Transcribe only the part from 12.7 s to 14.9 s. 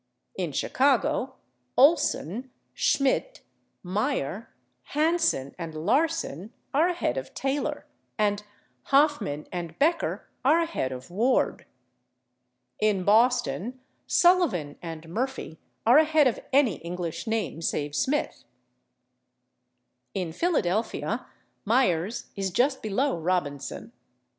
in Boston /Sullivan/